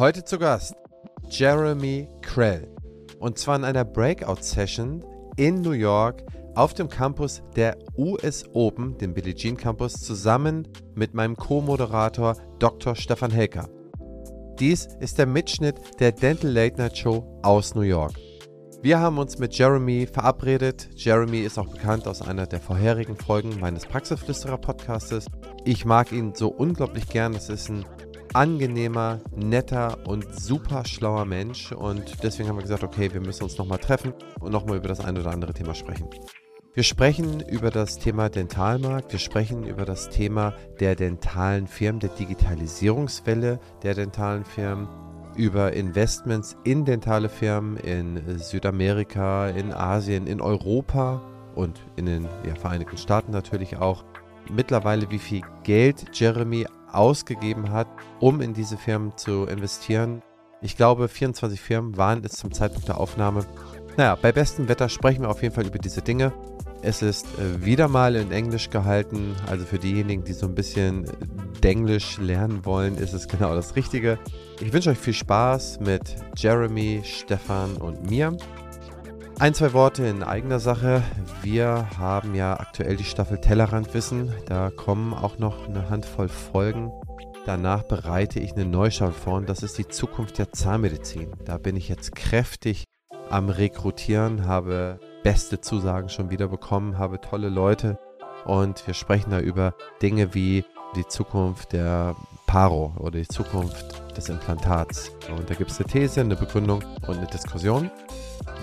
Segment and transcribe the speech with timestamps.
[0.00, 0.76] Heute zu Gast
[1.28, 2.74] Jeremy Krell.
[3.18, 5.04] Und zwar in einer Breakout-Session
[5.36, 11.12] in New York auf dem Campus der US Open, dem Billie Jean Campus, zusammen mit
[11.12, 12.96] meinem Co-Moderator Dr.
[12.96, 13.68] Stefan Helker.
[14.58, 18.14] Dies ist der Mitschnitt der Dental Late Night Show aus New York.
[18.80, 20.88] Wir haben uns mit Jeremy verabredet.
[20.94, 25.26] Jeremy ist auch bekannt aus einer der vorherigen Folgen meines Praxisflüsterer Podcastes.
[25.66, 27.34] Ich mag ihn so unglaublich gern.
[27.34, 27.84] Es ist ein
[28.34, 33.58] angenehmer, netter und super schlauer Mensch und deswegen haben wir gesagt, okay, wir müssen uns
[33.58, 36.08] nochmal treffen und nochmal über das ein oder andere Thema sprechen.
[36.72, 42.10] Wir sprechen über das Thema Dentalmarkt, wir sprechen über das Thema der dentalen Firmen, der
[42.10, 44.88] Digitalisierungswelle der dentalen Firmen,
[45.36, 51.20] über Investments in dentale Firmen in Südamerika, in Asien, in Europa
[51.54, 54.04] und in den ja, Vereinigten Staaten natürlich auch.
[54.48, 60.22] Mittlerweile, wie viel Geld Jeremy ausgegeben hat, um in diese Firmen zu investieren.
[60.62, 63.46] Ich glaube, 24 Firmen waren es zum Zeitpunkt der Aufnahme.
[63.96, 66.32] Naja, bei bestem Wetter sprechen wir auf jeden Fall über diese Dinge.
[66.82, 71.04] Es ist äh, wieder mal in Englisch gehalten, also für diejenigen, die so ein bisschen
[71.62, 74.18] Denglisch lernen wollen, ist es genau das Richtige.
[74.60, 78.34] Ich wünsche euch viel Spaß mit Jeremy, Stefan und mir.
[79.40, 81.02] Ein, zwei Worte in eigener Sache.
[81.40, 84.30] Wir haben ja aktuell die Staffel Tellerrandwissen.
[84.44, 86.92] Da kommen auch noch eine Handvoll Folgen.
[87.46, 91.32] Danach bereite ich eine Neustaffel vor und das ist die Zukunft der Zahnmedizin.
[91.46, 92.84] Da bin ich jetzt kräftig
[93.30, 97.98] am Rekrutieren, habe beste Zusagen schon wieder bekommen, habe tolle Leute
[98.44, 100.66] und wir sprechen da über Dinge wie
[100.96, 102.14] die Zukunft der
[102.46, 105.12] Paro oder die Zukunft des Implantats.
[105.36, 107.90] Und da gibt es eine These, eine Begründung und eine Diskussion.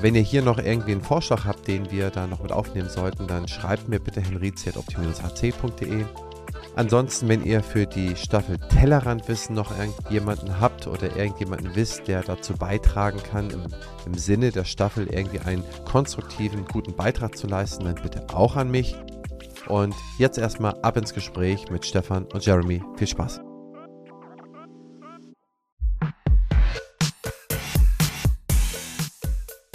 [0.02, 3.28] Wenn ihr hier noch irgendwie einen Vorschlag habt, den wir da noch mit aufnehmen sollten,
[3.28, 6.06] dann schreibt mir bitte henrizi.opti-hc.de.
[6.76, 12.54] Ansonsten, wenn ihr für die Staffel Tellerrandwissen noch irgendjemanden habt oder irgendjemanden wisst, der dazu
[12.54, 13.64] beitragen kann, im,
[14.06, 18.70] im Sinne der Staffel irgendwie einen konstruktiven, guten Beitrag zu leisten, dann bitte auch an
[18.70, 18.96] mich.
[19.68, 22.84] Und jetzt erstmal ab ins Gespräch mit Stefan und Jeremy.
[22.96, 23.47] Viel Spaß.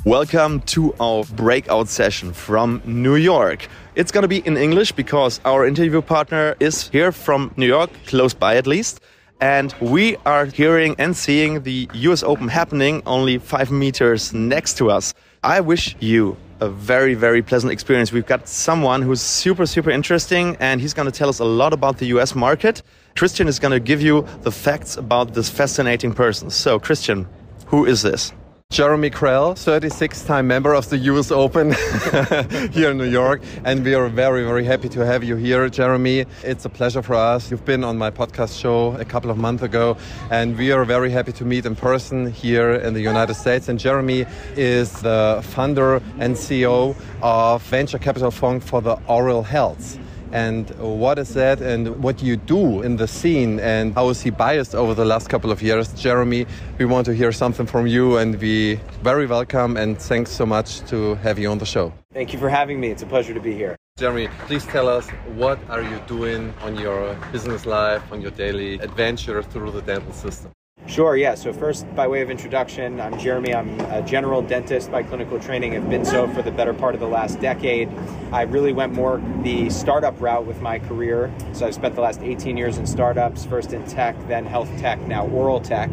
[0.05, 3.69] Welcome to our breakout session from New York.
[3.95, 7.89] It's going to be in English because our interview partner is here from New York,
[8.07, 9.01] close by at least.
[9.41, 14.91] And we are hearing and seeing the US Open happening only five meters next to
[14.91, 15.15] us.
[15.45, 18.11] I wish you a very, very pleasant experience.
[18.11, 21.73] We've got someone who's super, super interesting, and he's going to tell us a lot
[21.73, 22.83] about the US market.
[23.15, 26.51] Christian is going to give you the facts about this fascinating person.
[26.51, 27.29] So, Christian,
[27.67, 28.33] who is this?
[28.73, 31.73] Jeremy Krell, 36 time member of the US Open
[32.73, 33.43] here in New York.
[33.67, 36.25] And we are very, very happy to have you here, Jeremy.
[36.43, 37.51] It's a pleasure for us.
[37.51, 39.99] You've been on my podcast show a couple of months ago,
[40.31, 43.69] and we are very happy to meet in person here in the United States.
[43.69, 44.25] And Jeremy
[44.57, 49.99] is the founder and CEO of venture capital fund for the oral health
[50.33, 54.31] and what is that and what you do in the scene and how is he
[54.31, 55.93] biased over the last couple of years.
[55.93, 56.47] Jeremy
[56.79, 60.81] we want to hear something from you and we very welcome and thanks so much
[60.89, 61.93] to have you on the show.
[62.13, 62.89] Thank you for having me.
[62.89, 63.77] It's a pleasure to be here.
[63.99, 68.75] Jeremy please tell us what are you doing on your business life on your daily
[68.81, 70.51] adventure through the dental system
[70.87, 71.37] Sure, yeah.
[71.37, 73.55] So, first, by way of introduction, I'm Jeremy.
[73.55, 75.77] I'm a general dentist by clinical training.
[75.77, 77.89] I've been so for the better part of the last decade.
[78.33, 81.33] I really went more the startup route with my career.
[81.53, 85.01] So, I've spent the last 18 years in startups, first in tech, then health tech,
[85.03, 85.89] now oral tech.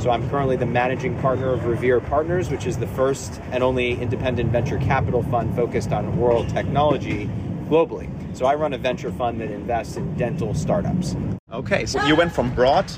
[0.00, 3.92] So, I'm currently the managing partner of Revere Partners, which is the first and only
[3.92, 7.30] independent venture capital fund focused on oral technology
[7.68, 8.10] globally.
[8.36, 11.14] So, I run a venture fund that invests in dental startups.
[11.52, 12.90] Okay, so you went from broad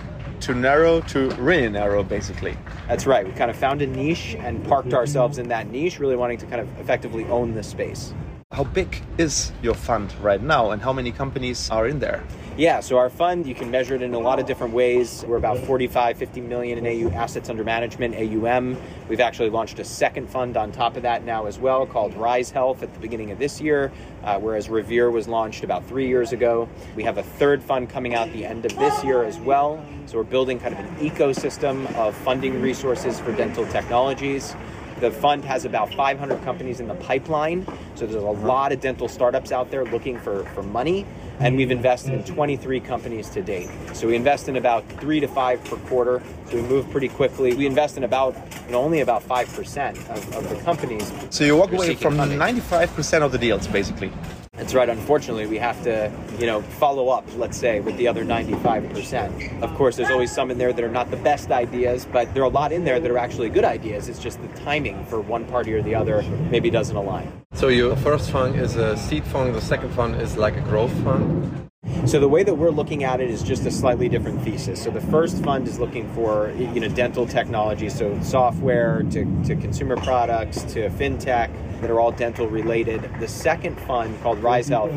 [0.45, 2.55] to narrow to really narrow, basically.
[2.87, 3.27] That's right.
[3.27, 6.47] We kind of found a niche and parked ourselves in that niche, really wanting to
[6.47, 8.13] kind of effectively own this space.
[8.53, 12.23] How big is your fund right now, and how many companies are in there?
[12.57, 15.25] Yeah, so our fund, you can measure it in a lot of different ways.
[15.27, 18.81] We're about 45, 50 million in AU assets under management, AUM.
[19.09, 22.53] We've actually launched a second fund on top of that now as well called Rise
[22.53, 23.91] Health at the beginning of this year,
[24.23, 26.69] uh, whereas Revere was launched about three years ago.
[26.95, 29.85] We have a third fund coming out the end of this year as well.
[30.07, 34.55] So we're building kind of an ecosystem of funding resources for dental technologies.
[35.01, 37.67] The fund has about 500 companies in the pipeline.
[37.95, 41.07] So there's a lot of dental startups out there looking for, for money.
[41.41, 43.69] And we've invested in 23 companies to date.
[43.93, 46.23] So we invest in about three to five per quarter.
[46.51, 47.55] So we move pretty quickly.
[47.55, 48.37] We invest in about
[48.67, 51.13] you know, only about 5% of, of the companies.
[51.31, 54.13] So you walk away from 95% of the deals, basically.
[54.65, 54.89] That's right.
[54.89, 59.61] Unfortunately, we have to, you know, follow up, let's say, with the other 95%.
[59.61, 62.43] Of course, there's always some in there that are not the best ideas, but there
[62.43, 64.09] are a lot in there that are actually good ideas.
[64.09, 67.31] It's just the timing for one party or the other maybe doesn't align.
[67.53, 70.95] So your first fund is a seed fund, the second fund is like a growth
[71.05, 71.69] fund?
[72.07, 74.83] So the way that we're looking at it is just a slightly different thesis.
[74.83, 79.57] So the first fund is looking for you know dental technology, so software to, to
[79.57, 81.51] consumer products to fintech
[81.85, 83.11] that are all dental related.
[83.21, 84.91] The second fund called Rise Health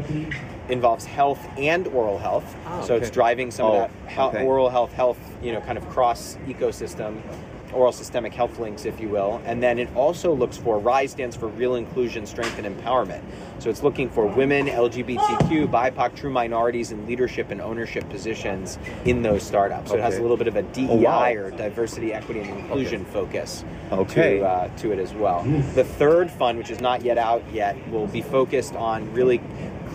[0.69, 2.56] involves health and oral health.
[2.66, 3.04] Oh, so okay.
[3.06, 4.45] it's driving some oh, of that okay.
[4.45, 7.22] oral health health you know kind of cross ecosystem
[7.74, 9.42] oral systemic health links, if you will.
[9.46, 13.22] And then it also looks for RISE stands for Real Inclusion, Strength, and Empowerment.
[13.60, 19.22] So it's looking for women, LGBTQ, BIPOC, true minorities in leadership and ownership positions in
[19.22, 19.90] those startups.
[19.90, 20.04] So okay.
[20.04, 21.31] it has a little bit of a DEI oh, wow.
[21.34, 23.12] or diversity, equity, and inclusion okay.
[23.12, 24.40] focus okay.
[24.40, 25.44] to, uh, to it as well.
[25.74, 29.40] The third fund, which is not yet out yet, will be focused on really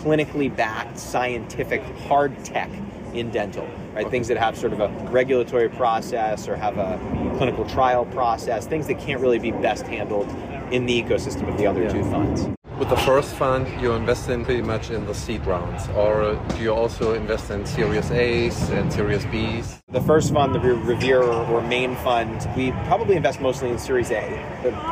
[0.03, 2.71] clinically backed scientific hard tech
[3.15, 4.11] in dental, right?
[4.11, 6.99] Things that have sort of a regulatory process or have a
[7.37, 10.29] clinical trial process, things that can't really be best handled
[10.73, 11.93] in the ecosystem of the other yeah.
[11.93, 12.49] two funds.
[12.79, 16.56] With the first fund, you invest in pretty much in the seed rounds, or do
[16.56, 19.81] you also invest in Series A's and Series B's?
[19.91, 24.27] The first fund, the Revere or main fund, we probably invest mostly in Series A.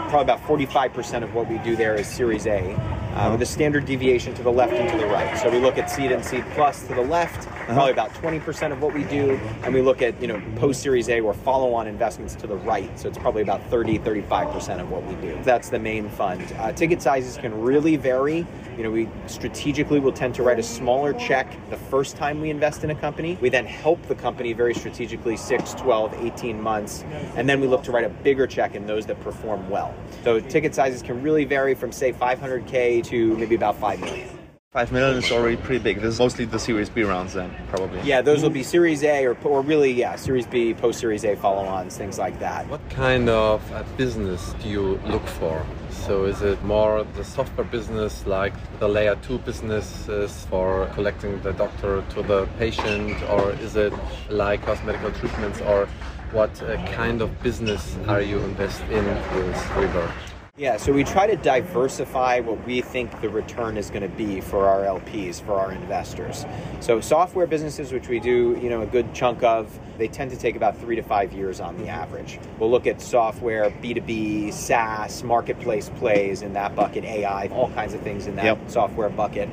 [0.08, 2.74] Probably about 45% of what we do there is Series A
[3.14, 5.36] uh, with a standard deviation to the left and to the right.
[5.38, 7.59] So we look at seed and seed plus to the left, uh-huh.
[7.74, 11.08] Probably about 20% of what we do, and we look at you know post Series
[11.08, 12.98] A or follow-on investments to the right.
[12.98, 15.38] So it's probably about 30, 35% of what we do.
[15.42, 16.42] That's the main fund.
[16.58, 18.46] Uh, ticket sizes can really vary.
[18.76, 22.50] You know, we strategically will tend to write a smaller check the first time we
[22.50, 23.36] invest in a company.
[23.40, 27.04] We then help the company very strategically 6, 12, 18 months,
[27.36, 29.94] and then we look to write a bigger check in those that perform well.
[30.24, 34.39] So ticket sizes can really vary from say 500k to maybe about 5 million.
[34.72, 35.96] 5 million is already pretty big.
[35.96, 38.00] This is mostly the Series B rounds then, probably.
[38.02, 41.34] Yeah, those will be Series A or, or really, yeah, Series B, post Series A
[41.34, 42.68] follow ons, things like that.
[42.68, 43.60] What kind of
[43.96, 45.66] business do you look for?
[45.90, 51.52] So is it more the software business like the layer two businesses for collecting the
[51.52, 53.92] doctor to the patient or is it
[54.28, 55.86] like cosmetical treatments or
[56.30, 60.12] what uh, kind of business are you invest in with Revere?
[60.60, 64.42] Yeah, so we try to diversify what we think the return is going to be
[64.42, 66.44] for our LPs, for our investors.
[66.80, 70.36] So software businesses, which we do, you know, a good chunk of, they tend to
[70.36, 72.38] take about three to five years on the average.
[72.58, 78.02] We'll look at software, B2B, SaaS, marketplace plays in that bucket, AI, all kinds of
[78.02, 78.58] things in that yep.
[78.66, 79.48] software bucket.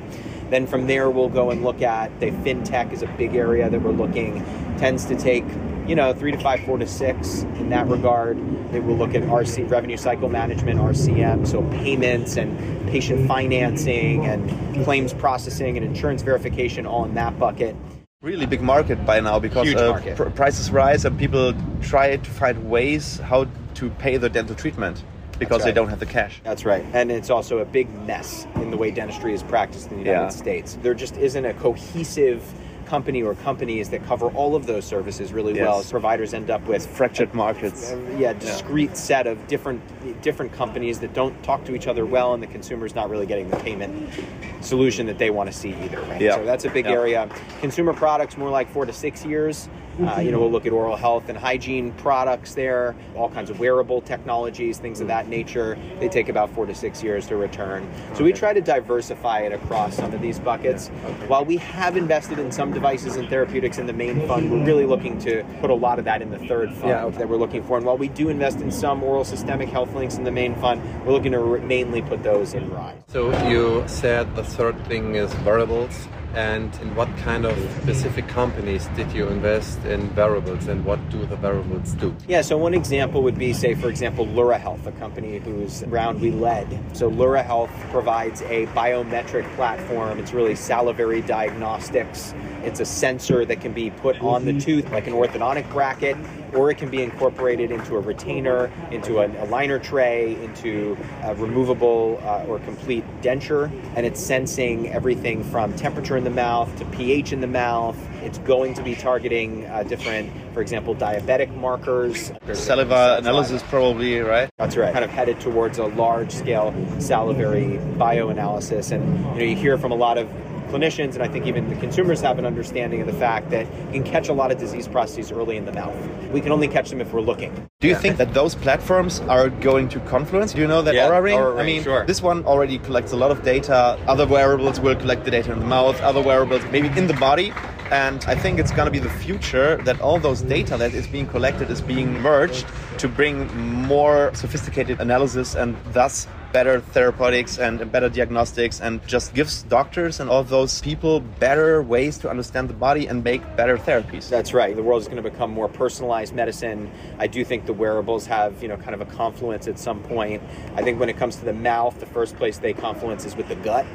[0.50, 3.80] Then from there, we'll go and look at the fintech is a big area that
[3.80, 4.44] we're looking,
[4.76, 5.46] tends to take
[5.88, 8.36] you know, three to five, four to six in that regard.
[8.70, 14.84] They will look at RC revenue cycle management, RCM, so payments and patient financing and
[14.84, 17.74] claims processing and insurance verification, all in that bucket.
[18.20, 22.68] Really big market by now because uh, pr- prices rise and people try to find
[22.68, 25.02] ways how to pay the dental treatment
[25.38, 25.66] because right.
[25.66, 26.40] they don't have the cash.
[26.44, 26.84] That's right.
[26.92, 30.24] And it's also a big mess in the way dentistry is practiced in the United
[30.24, 30.28] yeah.
[30.28, 30.78] States.
[30.82, 32.42] There just isn't a cohesive
[32.88, 35.62] company or companies that cover all of those services really yes.
[35.62, 35.84] well.
[35.84, 37.92] Providers end up with fractured markets.
[37.92, 38.94] Uh, yeah, discrete yeah.
[38.94, 39.80] set of different
[40.22, 43.48] different companies that don't talk to each other well, and the consumer's not really getting
[43.50, 44.12] the payment
[44.60, 46.00] solution that they want to see either.
[46.02, 46.20] Right?
[46.20, 46.36] Yeah.
[46.36, 46.92] So that's a big yeah.
[46.92, 47.30] area.
[47.60, 49.68] Consumer products more like four to six years.
[50.00, 53.58] Uh, you know, we'll look at oral health and hygiene products there, all kinds of
[53.58, 55.76] wearable technologies, things of that nature.
[55.98, 57.88] They take about four to six years to return.
[58.14, 60.88] So we try to diversify it across some of these buckets.
[61.26, 64.86] While we have invested in some devices and therapeutics in the main fund, we're really
[64.86, 67.18] looking to put a lot of that in the third fund yeah, okay.
[67.18, 67.76] that we're looking for.
[67.76, 70.80] And while we do invest in some oral systemic health links in the main fund,
[71.04, 73.02] we're looking to mainly put those in RISE.
[73.08, 78.86] So you said the third thing is wearables and in what kind of specific companies
[78.96, 82.14] did you invest in variables and what do the variables do?
[82.26, 86.20] Yeah, so one example would be, say, for example, Lura Health, a company whose round
[86.20, 86.78] we led.
[86.92, 90.18] So Lura Health provides a biometric platform.
[90.18, 92.34] It's really salivary diagnostics.
[92.62, 94.60] It's a sensor that can be put on the mm-hmm.
[94.60, 96.16] tooth like an orthodontic bracket
[96.54, 101.34] or it can be incorporated into a retainer, into a, a liner tray, into a
[101.34, 106.84] removable uh, or complete denture, and it's sensing everything from temperature in the mouth to
[106.86, 107.96] pH in the mouth.
[108.22, 112.32] It's going to be targeting uh, different, for example, diabetic markers.
[112.52, 114.50] Saliva analysis, probably, right?
[114.58, 114.92] That's right.
[114.92, 118.92] Kind of headed towards a large scale salivary bioanalysis.
[118.92, 120.28] And you know, you hear from a lot of
[120.68, 124.02] clinicians and I think even the consumers have an understanding of the fact that you
[124.02, 125.96] can catch a lot of disease processes early in the mouth.
[126.30, 127.52] We can only catch them if we're looking.
[127.80, 128.00] Do you yeah.
[128.00, 130.52] think that those platforms are going to confluence?
[130.52, 131.38] Do you know that yeah, Oura Ring?
[131.38, 132.06] Oura Ring I mean, sure.
[132.06, 133.98] this one already collects a lot of data.
[134.06, 136.00] Other wearables will collect the data in the mouth.
[136.00, 137.52] Other wearables maybe in the body.
[137.90, 141.06] And I think it's going to be the future that all those data that is
[141.06, 142.66] being collected is being merged
[142.98, 149.62] to bring more sophisticated analysis and thus better therapeutics and better diagnostics and just gives
[149.64, 154.28] doctors and all those people better ways to understand the body and make better therapies.
[154.28, 154.74] That's right.
[154.74, 156.90] The world is going to become more personalized medicine.
[157.18, 160.42] I do think the wearables have, you know, kind of a confluence at some point.
[160.76, 163.48] I think when it comes to the mouth, the first place they confluence is with
[163.48, 163.86] the gut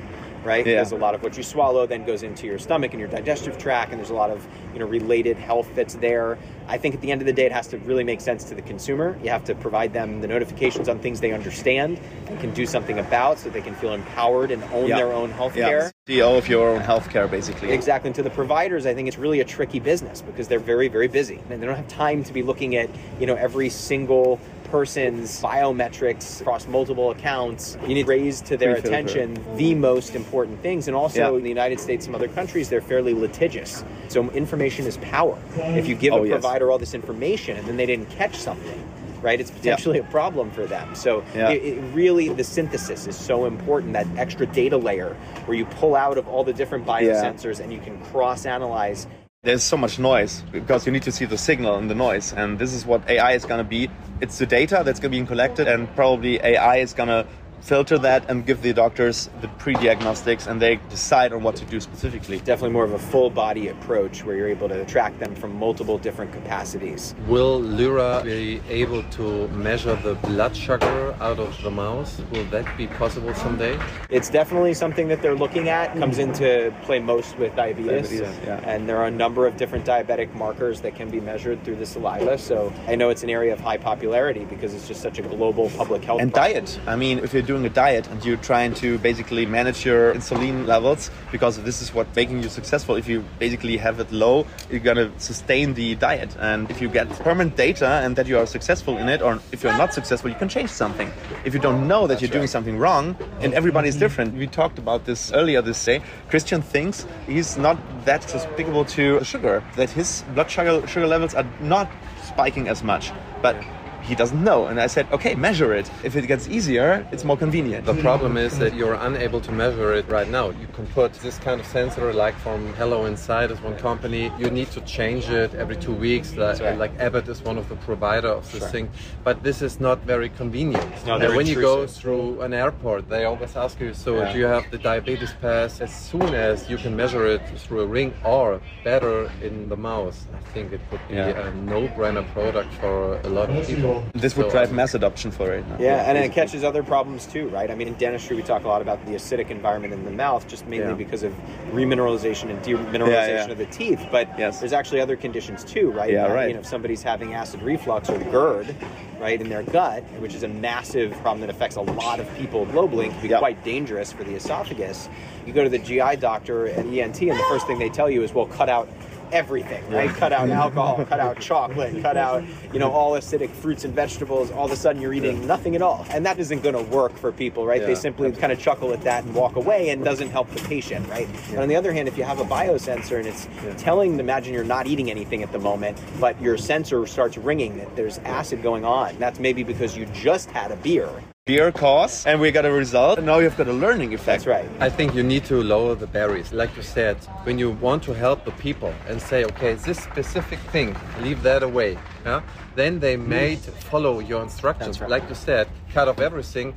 [0.45, 0.65] right?
[0.65, 0.75] Yeah.
[0.75, 3.57] Because a lot of what you swallow then goes into your stomach and your digestive
[3.57, 6.37] tract, and there's a lot of you know related health that's there.
[6.67, 8.55] I think at the end of the day, it has to really make sense to
[8.55, 9.17] the consumer.
[9.23, 12.99] You have to provide them the notifications on things they understand and can do something
[12.99, 15.91] about, so they can feel empowered and own their own health care.
[16.07, 17.71] CEO of your own healthcare, basically.
[17.71, 18.09] Exactly.
[18.09, 21.07] And to the providers, I think it's really a tricky business because they're very, very
[21.07, 24.39] busy and they don't have time to be looking at you know every single
[24.73, 27.77] person's biometrics across multiple accounts.
[27.83, 30.87] You need to raise to their attention the most important things.
[30.87, 31.37] And also yeah.
[31.37, 33.83] in the United States and other countries, they're fairly litigious.
[34.07, 35.37] So information is power.
[35.57, 36.71] If you give oh, a provider yes.
[36.71, 38.83] all this information and then they didn't catch something,
[39.21, 39.39] right?
[39.39, 40.07] It's potentially yeah.
[40.07, 40.95] a problem for them.
[40.95, 41.51] So yeah.
[41.51, 43.93] it, it really, the synthesis is so important.
[43.93, 45.13] That extra data layer
[45.45, 47.65] where you pull out of all the different biosensors yeah.
[47.65, 49.05] and you can cross analyze
[49.43, 52.57] there's so much noise because you need to see the signal and the noise and
[52.57, 53.89] this is what ai is going to be.
[54.21, 57.27] It's the data that's going to be collected and probably ai is going to
[57.63, 61.79] filter that and give the doctors the pre-diagnostics and they decide on what to do
[61.79, 62.37] specifically.
[62.39, 65.97] Definitely more of a full body approach where you're able to track them from multiple
[65.97, 67.15] different capacities.
[67.25, 72.65] Will lura be able to measure the blood sugar out of the mouse will that
[72.77, 73.79] be possible someday?
[74.09, 75.95] It's definitely something that they're looking at.
[75.97, 76.23] Comes mm.
[76.23, 78.59] into play most with diabetes, diabetes yeah.
[78.65, 81.85] and there are a number of different diabetic markers that can be measured through the
[81.85, 82.37] saliva.
[82.37, 85.69] So i know it's an area of high popularity because it's just such a global
[85.71, 86.53] public health and problem.
[86.53, 86.79] diet.
[86.87, 90.13] I mean if you're doing doing a diet and you're trying to basically manage your
[90.13, 92.95] insulin levels because this is what making you successful.
[92.95, 96.35] If you basically have it low, you're gonna sustain the diet.
[96.39, 99.61] And if you get permanent data and that you are successful in it, or if
[99.63, 101.11] you're not successful, you can change something.
[101.45, 102.39] If you don't know that That's you're right.
[102.39, 103.53] doing something wrong, and mm-hmm.
[103.61, 104.05] everybody is mm-hmm.
[104.05, 104.33] different.
[104.33, 106.01] We talked about this earlier this day.
[106.29, 111.47] Christian thinks he's not that susceptible to sugar, that his blood sugar, sugar levels are
[111.61, 111.87] not
[112.23, 113.11] spiking as much.
[113.41, 113.55] But
[114.03, 114.67] he doesn't know.
[114.67, 115.89] And I said, okay, measure it.
[116.03, 117.85] If it gets easier, it's more convenient.
[117.85, 120.49] The problem is that you're unable to measure it right now.
[120.49, 124.31] You can put this kind of sensor, like from Hello Inside is one company.
[124.37, 126.35] You need to change it every two weeks.
[126.35, 126.77] Like, right.
[126.77, 128.69] like Abbott is one of the provider of this sure.
[128.69, 128.89] thing.
[129.23, 130.91] But this is not very convenient.
[131.05, 131.47] No, when intrusive.
[131.47, 134.33] you go through an airport, they always ask you, so yeah.
[134.33, 135.81] do you have the diabetes pass?
[135.81, 140.25] As soon as you can measure it through a ring or better in the mouse,
[140.33, 141.47] I think it would be yeah.
[141.47, 143.92] a no-brainer product for a lot of people.
[144.13, 145.65] This would so, drive mass adoption for it.
[145.71, 147.69] Yeah, yeah, and it catches other problems too, right?
[147.69, 150.47] I mean, in dentistry, we talk a lot about the acidic environment in the mouth,
[150.47, 150.93] just mainly yeah.
[150.93, 151.33] because of
[151.71, 154.05] remineralization and demineralization yeah, of the teeth.
[154.11, 154.59] But yes.
[154.59, 156.11] there's actually other conditions too, right?
[156.11, 156.47] Yeah, right.
[156.47, 158.75] You know, if somebody's having acid reflux or GERD,
[159.19, 162.65] right, in their gut, which is a massive problem that affects a lot of people
[162.67, 163.39] globally and can be yep.
[163.39, 165.09] quite dangerous for the esophagus.
[165.45, 168.23] You go to the GI doctor at ENT, and the first thing they tell you
[168.23, 168.89] is, well, cut out
[169.33, 170.09] everything, right?
[170.09, 174.51] Cut out alcohol, cut out chocolate, cut out, you know, all acidic fruits and vegetables.
[174.51, 176.05] All of a sudden you're eating nothing at all.
[176.09, 177.81] And that isn't going to work for people, right?
[177.81, 180.61] Yeah, they simply kind of chuckle at that and walk away and doesn't help the
[180.61, 181.27] patient, right?
[181.27, 181.53] Yeah.
[181.53, 183.73] And on the other hand, if you have a biosensor and it's yeah.
[183.75, 187.95] telling, imagine you're not eating anything at the moment, but your sensor starts ringing that
[187.95, 189.17] there's acid going on.
[189.17, 191.09] That's maybe because you just had a beer
[191.45, 193.17] beer cause and we got a result.
[193.17, 194.45] And now you've got a learning effect.
[194.45, 194.69] That's right.
[194.79, 196.53] I think you need to lower the barriers.
[196.53, 200.57] Like you said when you want to help the people and say okay this specific
[200.71, 202.41] thing leave that away yeah
[202.75, 205.01] then they may follow your instructions.
[205.01, 205.09] Right.
[205.09, 206.73] like you said cut off everything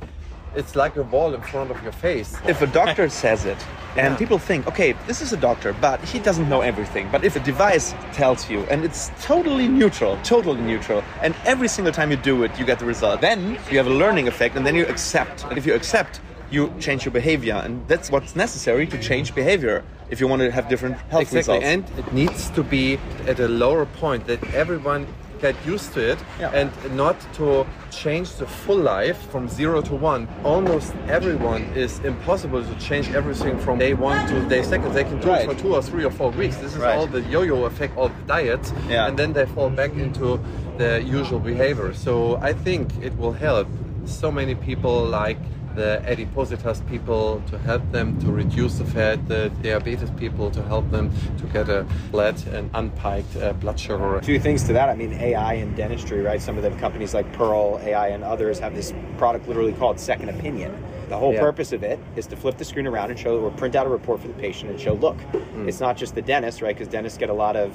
[0.57, 2.35] it's like a wall in front of your face.
[2.47, 3.57] If a doctor says it,
[3.95, 4.17] and yeah.
[4.17, 7.07] people think, okay, this is a doctor, but he doesn't know everything.
[7.11, 11.93] But if a device tells you, and it's totally neutral, totally neutral, and every single
[11.93, 14.65] time you do it, you get the result, then you have a learning effect, and
[14.65, 15.45] then you accept.
[15.45, 19.83] And if you accept, you change your behavior, and that's what's necessary to change behavior
[20.09, 21.59] if you want to have different health exactly.
[21.59, 21.65] results.
[21.65, 22.97] And it needs to be
[23.27, 25.05] at a lower point that everyone
[25.39, 26.51] get used to it yeah.
[26.51, 30.27] and not to change the full life from zero to one.
[30.43, 34.93] Almost everyone is impossible to change everything from day one to day second.
[34.93, 35.41] They can do right.
[35.41, 36.57] it for two or three or four weeks.
[36.57, 36.95] This is right.
[36.95, 39.07] all the yo-yo effect of the diet, yeah.
[39.07, 40.39] and then they fall back into
[40.77, 41.93] the usual behavior.
[41.93, 43.67] So I think it will help
[44.05, 45.39] so many people like
[45.77, 50.89] the adipositas people to help them to reduce the fat, the diabetes people to help
[50.89, 54.19] them to get a flat and unpiked uh, blood sugar.
[54.23, 54.89] Two things to that.
[54.89, 56.41] I mean, AI and dentistry, right?
[56.41, 60.29] Some of the companies like Pearl AI and others have this product literally called Second
[60.29, 60.75] Opinion.
[61.09, 61.41] The whole Yeah.
[61.41, 63.89] purpose of it is to flip the screen around and show or print out a
[63.89, 65.67] report for the patient and show, look, Mm.
[65.67, 66.75] it's not just the dentist, right?
[66.75, 67.71] Because dentists get a lot of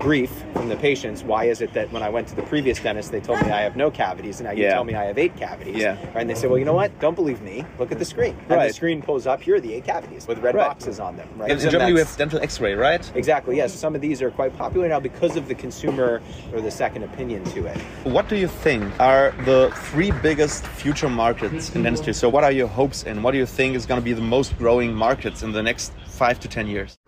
[0.00, 1.22] grief from the patients.
[1.22, 3.60] Why is it that when I went to the previous dentist, they told me I
[3.60, 4.72] have no cavities, and now you Yeah.
[4.72, 5.76] tell me I have eight cavities?
[5.76, 5.90] Yeah.
[5.90, 6.16] Right?
[6.22, 6.98] And they say, well, you know what?
[7.00, 7.64] Don't believe me.
[7.78, 8.34] Look at the screen.
[8.48, 8.68] And Right.
[8.68, 9.42] the screen pulls up.
[9.42, 10.66] Here are the eight cavities with red Right.
[10.68, 11.28] boxes on them.
[11.36, 11.50] Right?
[11.50, 13.08] In, in So Germany, we have dental X-ray, right?
[13.14, 13.56] Exactly.
[13.58, 13.74] Yes.
[13.74, 16.20] some of these are quite popular now because of the consumer
[16.54, 17.76] or the second opinion to it.
[18.04, 22.14] What do you think are the three biggest future markets in dentistry?
[22.14, 24.20] So, what are your hopes and what do you think is going to be the
[24.22, 26.98] most growing markets in the next five to ten years?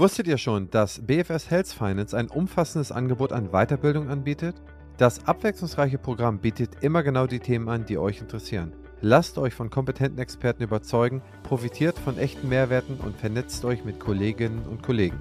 [0.00, 4.54] Wusstet ihr schon, dass BFS Health Finance ein umfassendes Angebot an Weiterbildung anbietet?
[4.96, 8.72] Das abwechslungsreiche Programm bietet immer genau die Themen an, die euch interessieren.
[9.00, 14.62] Lasst euch von kompetenten Experten überzeugen, profitiert von echten Mehrwerten und vernetzt euch mit Kolleginnen
[14.70, 15.20] und Kollegen.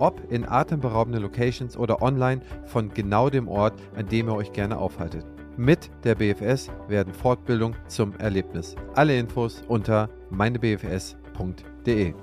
[0.00, 4.76] Ob in atemberaubenden Locations oder online von genau dem Ort, an dem ihr euch gerne
[4.76, 5.24] aufhaltet.
[5.56, 8.74] Mit der BFS werden Fortbildung zum Erlebnis.
[8.96, 12.14] Alle Infos unter meinebfs.de.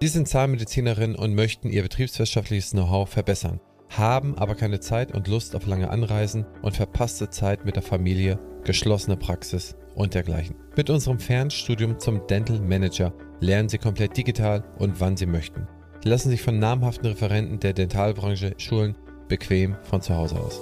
[0.00, 5.56] Sie sind Zahnmedizinerin und möchten ihr betriebswirtschaftliches Know-how verbessern, haben aber keine Zeit und Lust
[5.56, 10.54] auf lange Anreisen und verpasste Zeit mit der Familie, geschlossene Praxis und dergleichen.
[10.76, 15.66] Mit unserem Fernstudium zum Dental Manager lernen Sie komplett digital und wann Sie möchten.
[16.04, 18.96] Lassen sich von namhaften Referenten der Dentalbranche schulen,
[19.28, 20.60] bequem von zu Hause aus.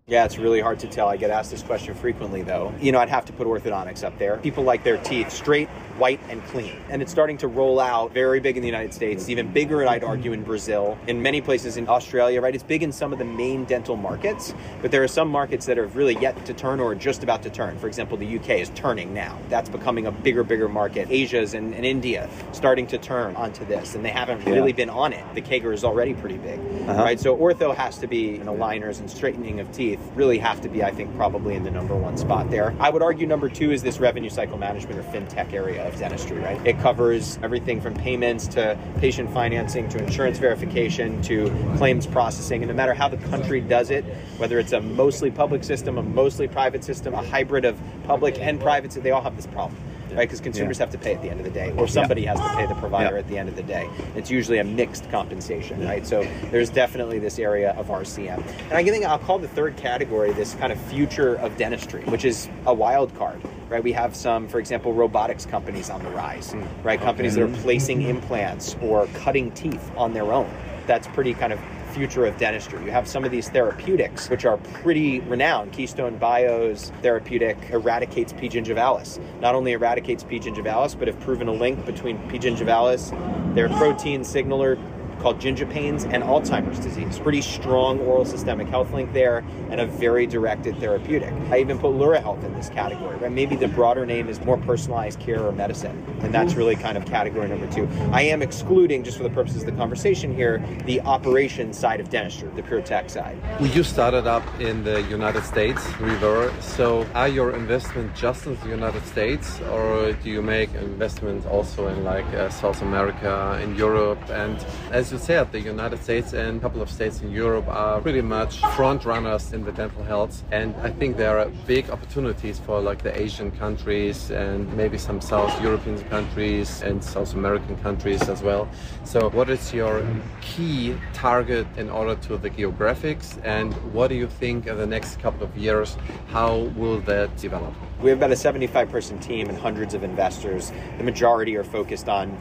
[0.09, 1.07] Yeah, it's really hard to tell.
[1.07, 2.75] I get asked this question frequently, though.
[2.81, 4.37] You know, I'd have to put orthodontics up there.
[4.39, 6.77] People like their teeth straight, white, and clean.
[6.89, 10.03] And it's starting to roll out very big in the United States, even bigger, I'd
[10.03, 12.53] argue, in Brazil, in many places in Australia, right?
[12.53, 15.79] It's big in some of the main dental markets, but there are some markets that
[15.79, 17.79] are really yet to turn or just about to turn.
[17.79, 19.39] For example, the UK is turning now.
[19.51, 21.13] That's becoming a bigger, bigger market.
[21.13, 25.13] Asia's and, and India starting to turn onto this, and they haven't really been on
[25.13, 25.25] it.
[25.37, 27.05] The CAGR is already pretty big, uh-huh.
[27.05, 27.21] right?
[27.21, 30.83] So ortho has to be, and aligners and straightening of teeth really have to be,
[30.83, 32.75] I think, probably in the number one spot there.
[32.81, 36.39] I would argue number two is this revenue cycle management or fintech area of dentistry,
[36.39, 36.61] right?
[36.67, 42.63] It covers everything from payments to patient financing to insurance verification to claims processing.
[42.63, 44.05] And no matter how the country does it,
[44.37, 48.61] whether it's a mostly public system, a mostly private system, a hybrid of public and
[48.61, 49.77] private, they all have this problem.
[50.15, 52.39] Right, because consumers have to pay at the end of the day, or somebody has
[52.39, 53.21] to pay the provider Yeah.
[53.21, 53.89] at the end of the day.
[54.15, 56.07] It's usually a mixed compensation, right?
[56.07, 58.43] So there's definitely this area of RCM.
[58.69, 62.25] And I think I'll call the third category this kind of future of dentistry, which
[62.25, 63.83] is a wild card, right?
[63.83, 66.63] We have some, for example, robotics companies on the rise, hmm.
[66.83, 67.01] right?
[67.01, 70.51] Companies that are placing implants or cutting teeth on their own.
[70.87, 71.61] That's pretty kind of
[71.93, 72.85] future of dentistry.
[72.85, 75.73] You have some of these therapeutics, which are pretty renowned.
[75.73, 78.49] Keystone Bio's therapeutic eradicates P.
[78.49, 79.21] gingivalis.
[79.41, 80.41] Not only eradicates P.
[80.41, 82.39] gingivalis, but have proven a link between P.
[82.39, 83.11] gingivalis,
[83.55, 84.77] their protein signaler
[85.23, 87.19] called gingipains, and Alzheimer's disease.
[87.19, 91.33] Pretty strong oral systemic health link there, and a very directed therapeutic.
[91.51, 93.17] I even put Lura Health in this category.
[93.17, 93.31] Right?
[93.31, 97.07] Maybe the broader name is more personalized care or medicine, and that's really kind of
[97.07, 97.89] category number two.
[98.13, 102.11] I am excluding, just for the purposes of the conversation here, the operation side of
[102.11, 103.39] dentistry, the pure tech side.
[103.61, 106.53] You started up in the United States, we were.
[106.61, 111.87] So, are your investments just in the United States, or do you make investments also
[111.87, 114.21] in like uh, South America, in Europe?
[114.31, 114.57] And
[114.91, 118.23] as you said, the United States and a couple of states in Europe are pretty
[118.23, 120.43] much front runners in the dental health.
[120.51, 125.21] And I think there are big opportunities for like the Asian countries and maybe some
[125.21, 128.69] South European countries and South American countries as well.
[129.05, 130.03] So, what is your
[130.41, 135.21] key target in order to the geographics, and what do you think in the next
[135.21, 135.97] couple of years?
[136.29, 137.75] How will that develop?
[138.01, 140.73] We have about a 75 person team and hundreds of investors.
[140.97, 142.39] The majority are focused on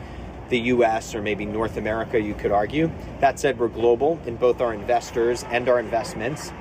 [0.51, 2.91] the US or maybe North America, you could argue.
[3.21, 6.51] That said, we're global in both our investors and our investments.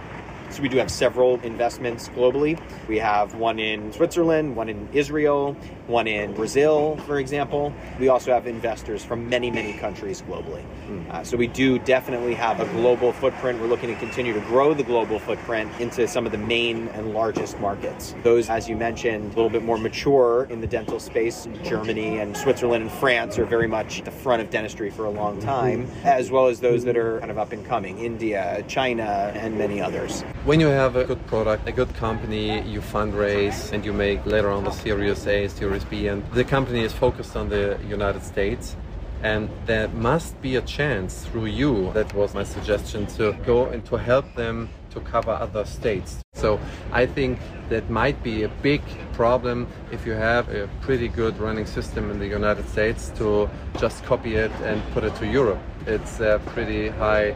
[0.51, 2.61] So we do have several investments globally.
[2.89, 5.55] We have one in Switzerland, one in Israel,
[5.87, 7.73] one in Brazil, for example.
[7.99, 10.65] We also have investors from many, many countries globally.
[10.89, 11.11] Mm.
[11.11, 13.61] Uh, so we do definitely have a global footprint.
[13.61, 17.15] We're looking to continue to grow the global footprint into some of the main and
[17.15, 18.15] largest markets.
[18.25, 21.47] Those, as you mentioned, a little bit more mature in the dental space.
[21.63, 25.11] Germany and Switzerland and France are very much at the front of dentistry for a
[25.11, 29.33] long time, as well as those that are kind of up and coming India, China,
[29.35, 30.25] and many others.
[30.47, 34.49] When you have a good product, a good company, you fundraise and you make later
[34.49, 38.75] on the Series A, Series B, and the company is focused on the United States.
[39.23, 43.85] And there must be a chance through you that was my suggestion to go and
[43.85, 46.21] to help them to cover other states.
[46.33, 46.59] So
[46.93, 51.67] i think that might be a big problem if you have a pretty good running
[51.67, 53.49] system in the united states to
[53.79, 57.35] just copy it and put it to europe it's a pretty high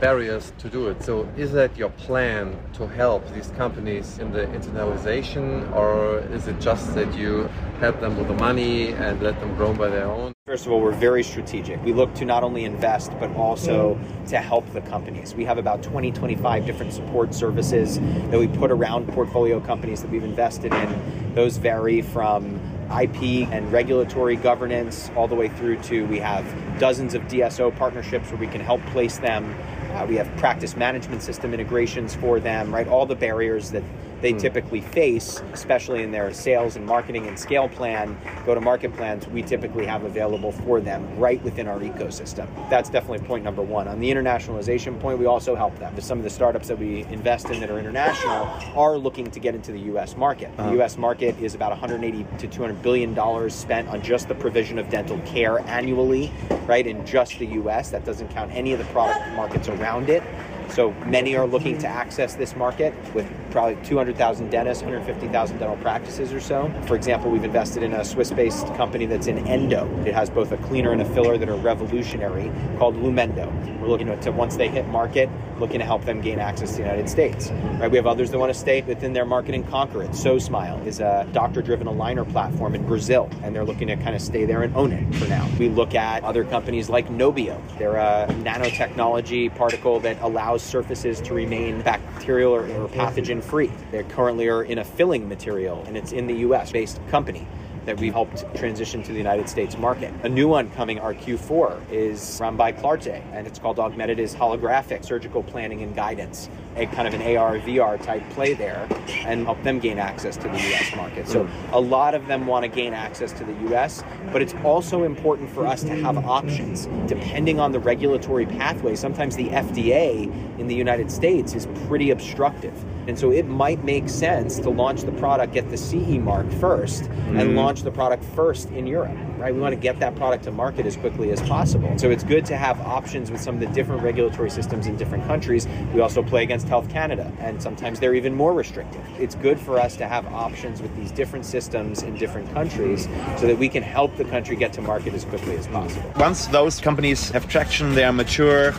[0.00, 1.02] barriers to do it.
[1.02, 6.60] So is that your plan to help these companies in the internalization or is it
[6.60, 7.48] just that you
[7.80, 10.32] help them with the money and let them grow by their own?
[10.46, 11.80] First of all, we're very strategic.
[11.84, 13.96] We look to not only invest, but also
[14.28, 15.34] to help the companies.
[15.34, 20.10] We have about 20, 25 different support services that we put around portfolio companies that
[20.10, 21.34] we've invested in.
[21.34, 22.58] Those vary from
[22.90, 26.44] IP and regulatory governance all the way through to we have
[26.78, 29.54] dozens of DSO partnerships where we can help place them
[29.92, 32.86] uh, we have practice management system integrations for them, right?
[32.86, 33.82] All the barriers that
[34.20, 34.40] they mm.
[34.40, 39.26] typically face, especially in their sales and marketing and scale plan, go to market plans,
[39.28, 42.48] we typically have available for them right within our ecosystem.
[42.68, 43.88] That's definitely point number one.
[43.88, 45.98] On the internationalization point, we also help them.
[46.00, 49.54] Some of the startups that we invest in that are international are looking to get
[49.54, 50.50] into the US market.
[50.58, 50.70] Uh-huh.
[50.70, 54.78] The US market is about 180 to 200 billion dollars spent on just the provision
[54.78, 56.32] of dental care annually,
[56.66, 56.86] right?
[56.86, 57.90] In just the US.
[57.90, 60.22] That doesn't count any of the product markets around it.
[60.70, 66.32] So many are looking to access this market with probably 200,000 dentists, 150,000 dental practices
[66.32, 66.72] or so.
[66.86, 69.88] For example, we've invested in a Swiss based company that's in endo.
[70.06, 73.50] It has both a cleaner and a filler that are revolutionary called Lumendo.
[73.80, 75.28] We're looking to, once they hit market,
[75.58, 77.50] looking to help them gain access to the United States.
[77.50, 77.90] Right?
[77.90, 80.14] We have others that want to stay within their market and conquer it.
[80.14, 84.14] So Smile is a doctor driven aligner platform in Brazil, and they're looking to kind
[84.14, 85.48] of stay there and own it for now.
[85.58, 87.60] We look at other companies like Nobio.
[87.78, 93.70] They're a nanotechnology particle that allows surfaces to remain bacterial or, or pathogen free.
[93.90, 97.46] They currently are in a filling material, and it's in the US based company
[97.86, 100.12] that we helped transition to the United States market.
[100.22, 104.34] A new one coming, our Q4, is run by Clarté, and it's called Augmented is
[104.34, 108.86] Holographic Surgical Planning and Guidance, a kind of an AR, VR type play there,
[109.24, 111.26] and help them gain access to the US market.
[111.28, 115.04] So a lot of them want to gain access to the US, but it's also
[115.04, 118.94] important for us to have options depending on the regulatory pathway.
[118.94, 122.74] Sometimes the FDA in the United States is pretty obstructive.
[123.10, 127.08] And so it might make sense to launch the product, get the CE mark 1st
[127.08, 127.40] mm-hmm.
[127.40, 129.54] and launch the product first in Europe, right?
[129.54, 131.96] We want to get that product to market as quickly as possible.
[131.98, 135.24] So it's good to have options with some of the different regulatory systems in different
[135.26, 135.66] countries.
[135.94, 139.02] We also play against Health Canada, and sometimes they're even more restrictive.
[139.18, 143.46] It's good for us to have options with these different systems in different countries so
[143.46, 146.12] that we can help the country get to market as quickly as possible.
[146.16, 148.72] Once those companies have traction, they are mature,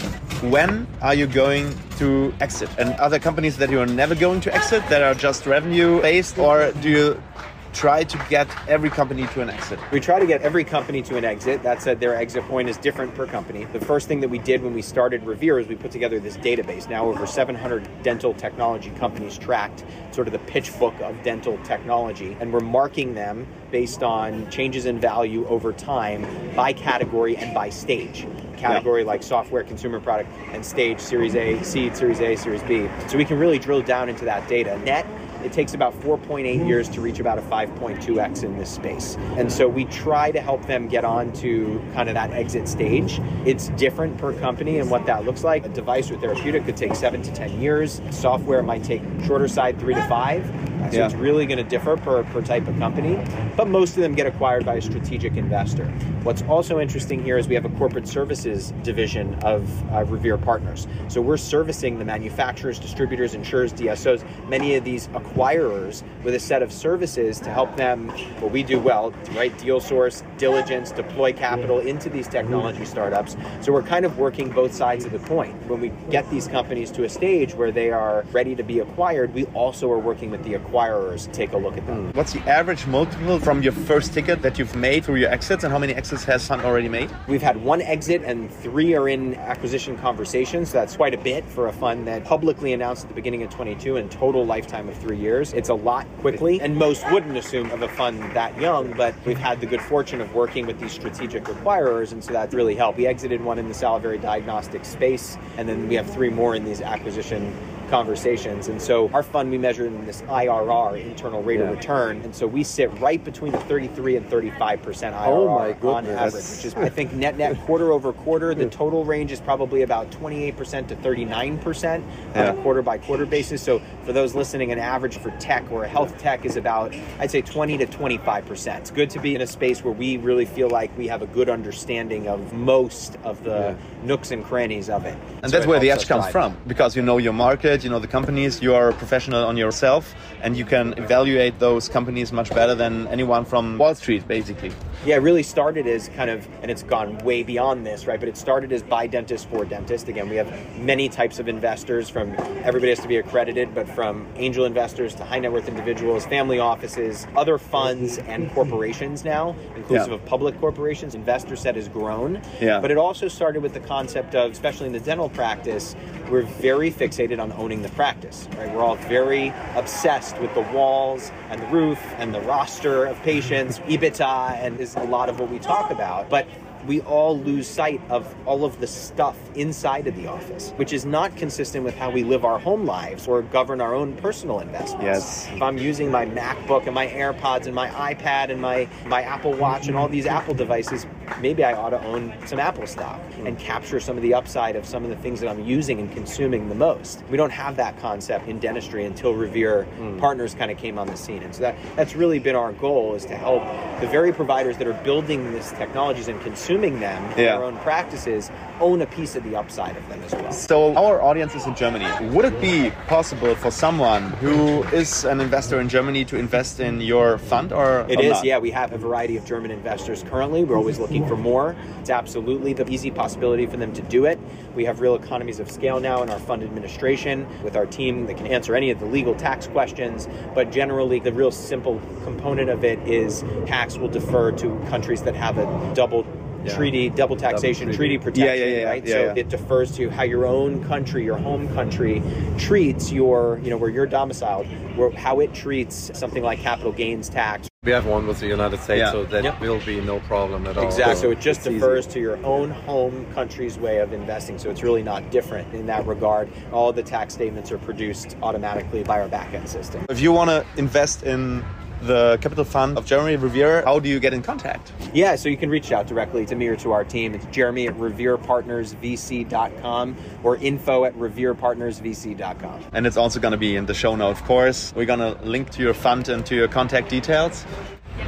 [0.43, 2.69] when are you going to exit?
[2.77, 6.37] And other companies that you are never going to exit that are just revenue based,
[6.37, 7.23] or do you
[7.73, 9.79] try to get every company to an exit?
[9.91, 11.63] We try to get every company to an exit.
[11.63, 13.65] That said, their exit point is different per company.
[13.65, 16.37] The first thing that we did when we started Revere is we put together this
[16.37, 16.89] database.
[16.89, 22.35] Now over 700 dental technology companies tracked, sort of the pitch book of dental technology,
[22.39, 27.69] and we're marking them based on changes in value over time by category and by
[27.69, 28.25] stage
[28.61, 29.07] category yeah.
[29.07, 32.87] like software, consumer product, and stage Series A, seed, Series A, Series B.
[33.07, 34.77] So we can really drill down into that data.
[34.79, 35.05] Net
[35.43, 39.17] it takes about 4.8 years to reach about a 5.2x in this space.
[39.37, 43.19] And so we try to help them get on to kind of that exit stage.
[43.45, 45.65] It's different per company and what that looks like.
[45.65, 48.01] A device or therapeutic could take seven to 10 years.
[48.11, 50.70] Software might take shorter side, three to five.
[50.89, 51.05] So yeah.
[51.05, 53.17] it's really going to differ per, per type of company,
[53.55, 55.85] but most of them get acquired by a strategic investor.
[56.23, 60.87] What's also interesting here is we have a corporate services division of uh, Revere Partners.
[61.07, 66.61] So we're servicing the manufacturers, distributors, insurers, DSOs, many of these acquirers with a set
[66.61, 69.57] of services to help them, what we do well, right?
[69.59, 73.37] Deal source, diligence, deploy capital into these technology startups.
[73.61, 75.53] So we're kind of working both sides of the coin.
[75.69, 79.33] When we get these companies to a stage where they are ready to be acquired,
[79.33, 82.11] we also are working with the acquirers acquirers take a look at them.
[82.13, 85.71] What's the average multiple from your first ticket that you've made through your exits, and
[85.71, 87.09] how many exits has Fund already made?
[87.27, 90.69] We've had one exit and three are in acquisition conversations.
[90.71, 93.49] So that's quite a bit for a fund that publicly announced at the beginning of
[93.49, 95.53] 22 and total lifetime of three years.
[95.53, 99.37] It's a lot quickly, and most wouldn't assume of a fund that young, but we've
[99.37, 102.97] had the good fortune of working with these strategic acquirers, and so that's really helped.
[102.97, 106.63] We exited one in the salivary diagnostic space, and then we have three more in
[106.63, 107.53] these acquisition
[107.91, 108.69] conversations.
[108.69, 111.65] And so our fund we measure in this IRR, internal rate yeah.
[111.65, 112.21] of return.
[112.21, 116.33] And so we sit right between the 33 and 35 percent IRR oh on average,
[116.33, 118.55] which is I think net net quarter over quarter.
[118.55, 122.97] The total range is probably about 28 percent to 39 percent on a quarter by
[122.97, 123.61] quarter basis.
[123.61, 127.29] So for those listening, an average for tech or a health tech is about I'd
[127.29, 128.79] say 20 to 25 percent.
[128.81, 131.27] It's good to be in a space where we really feel like we have a
[131.27, 133.90] good understanding of most of the yeah.
[134.03, 135.17] Nooks and crannies of it.
[135.41, 137.99] And so that's where the edge comes from because you know your market you know
[137.99, 142.49] the companies you are a professional on yourself and you can evaluate those companies much
[142.49, 144.71] better than anyone from wall street basically
[145.03, 148.19] yeah, it really started as kind of, and it's gone way beyond this, right?
[148.19, 150.07] But it started as by dentist for dentist.
[150.07, 154.27] Again, we have many types of investors from everybody has to be accredited, but from
[154.35, 160.09] angel investors to high net worth individuals, family offices, other funds, and corporations now, inclusive
[160.09, 160.13] yeah.
[160.13, 161.15] of public corporations.
[161.15, 162.39] Investor set has grown.
[162.59, 162.79] Yeah.
[162.79, 165.97] But it also started with the concept of, especially in the dental practice,
[166.29, 168.73] we're very fixated on owning the practice, right?
[168.73, 173.79] We're all very obsessed with the walls and the roof and the roster of patients,
[173.93, 176.29] EBITDA, and is a lot of what we talk about.
[176.29, 176.47] But
[176.87, 181.05] we all lose sight of all of the stuff inside of the office, which is
[181.05, 185.03] not consistent with how we live our home lives or govern our own personal investments.
[185.03, 185.49] Yes.
[185.53, 189.53] If I'm using my MacBook and my AirPods and my iPad and my, my Apple
[189.53, 191.05] Watch and all these Apple devices,
[191.39, 194.85] maybe I ought to own some Apple stock and capture some of the upside of
[194.85, 197.23] some of the things that I'm using and consuming the most.
[197.29, 200.19] We don't have that concept in dentistry until Revere mm.
[200.19, 201.43] Partners kind of came on the scene.
[201.43, 203.63] And so that, that's really been our goal is to help
[204.01, 207.57] the very providers that are building these technologies and consuming them in yeah.
[207.57, 210.51] their own practices own a piece of the upside of them as well.
[210.51, 212.07] So our audience is in Germany.
[212.29, 216.99] Would it be possible for someone who is an investor in Germany to invest in
[216.99, 218.45] your fund or It or is, not?
[218.45, 218.57] yeah.
[218.57, 220.63] We have a variety of German investors currently.
[220.63, 221.75] We're always looking for more.
[221.99, 224.39] It's absolutely the easy possibility for them to do it.
[224.75, 228.37] We have real economies of scale now in our fund administration with our team that
[228.37, 230.27] can answer any of the legal tax questions.
[230.55, 235.35] But generally, the real simple component of it is tax will defer to countries that
[235.35, 236.25] have a double
[236.65, 236.75] yeah.
[236.75, 238.17] treaty, double taxation, double treaty.
[238.17, 238.23] treaty.
[238.23, 239.05] protection, yeah, yeah, yeah, right?
[239.05, 239.33] Yeah, so yeah.
[239.35, 242.21] it defers to how your own country, your home country,
[242.57, 247.29] treats your, you know, where you're domiciled, where, how it treats something like capital gains
[247.29, 247.67] tax.
[247.83, 249.11] We have one with the United States, yeah.
[249.11, 249.59] so that yep.
[249.59, 250.85] will be no problem at all.
[250.85, 251.15] Exactly.
[251.15, 252.13] So, so it just defers easy.
[252.13, 254.59] to your own home country's way of investing.
[254.59, 256.51] So it's really not different in that regard.
[256.71, 260.05] All the tax statements are produced automatically by our backend system.
[260.09, 261.65] If you want to invest in
[262.01, 264.91] the Capital Fund of Jeremy Revere, how do you get in contact?
[265.13, 267.33] Yeah, so you can reach out directly to me or to our team.
[267.33, 272.83] It's jeremy at reverepartnersvc.com or info at reverepartnersvc.com.
[272.93, 274.93] And it's also going to be in the show note, of course.
[274.95, 277.65] We're going to link to your fund and to your contact details.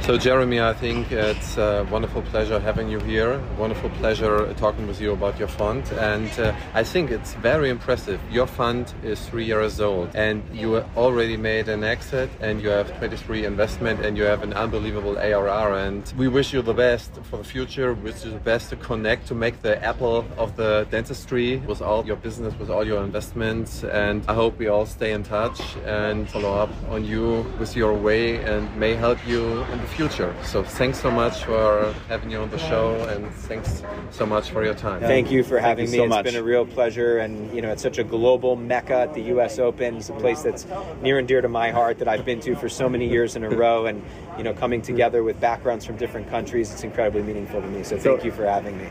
[0.04, 3.40] So, Jeremy, I think it's a wonderful pleasure having you here.
[3.56, 5.82] Wonderful pleasure talking with you about your fund.
[5.92, 8.20] And uh, I think it's very impressive.
[8.30, 12.94] Your fund is three years old and you already made an exit and you have
[12.98, 15.72] 23 investment and you have an unbelievable ARR.
[15.72, 17.94] And we wish you the best for the future.
[17.94, 22.04] Wish you the best to connect, to make the apple of the dentistry with all
[22.04, 23.84] your business, with all your investments.
[23.84, 27.94] And I hope we all stay in touch and follow up on you with your
[27.94, 29.93] way and may help you in the future.
[29.96, 34.64] So thanks so much for having you on the show, and thanks so much for
[34.64, 35.00] your time.
[35.00, 35.98] Thank you for having you me.
[35.98, 36.24] So it's much.
[36.24, 39.60] been a real pleasure, and you know it's such a global mecca at the U.S.
[39.60, 39.98] Open.
[39.98, 40.66] It's a place that's
[41.00, 43.44] near and dear to my heart that I've been to for so many years in
[43.44, 44.02] a row, and
[44.36, 47.84] you know coming together with backgrounds from different countries, it's incredibly meaningful to me.
[47.84, 48.90] So thank you for having me.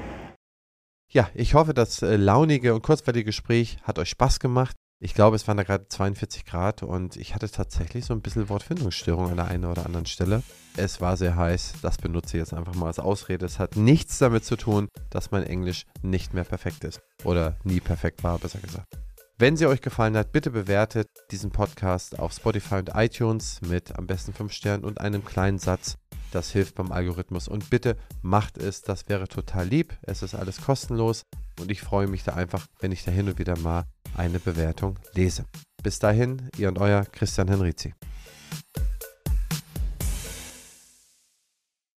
[1.09, 4.75] Ja, ich hoffe, das äh, launige und kurzweilige Gespräch hat euch Spaß gemacht.
[5.03, 8.47] Ich glaube, es waren da gerade 42 Grad und ich hatte tatsächlich so ein bisschen
[8.47, 10.43] Wortfindungsstörung an der einen oder anderen Stelle.
[10.77, 13.45] Es war sehr heiß, das benutze ich jetzt einfach mal als Ausrede.
[13.45, 17.01] Es hat nichts damit zu tun, dass mein Englisch nicht mehr perfekt ist.
[17.25, 18.97] Oder nie perfekt war, besser gesagt.
[19.37, 24.07] Wenn sie euch gefallen hat, bitte bewertet diesen Podcast auf Spotify und iTunes mit am
[24.07, 25.97] besten 5 Sternen und einem kleinen Satz.
[26.33, 27.47] Das hilft beim Algorithmus.
[27.47, 29.95] Und bitte macht es, das wäre total lieb.
[30.01, 31.27] Es ist alles kostenlos
[31.59, 33.85] und ich freue mich da einfach, wenn ich da hin und wieder mal
[34.17, 35.45] eine Bewertung lese.
[35.83, 37.93] Bis dahin, ihr und euer Christian Henrizi.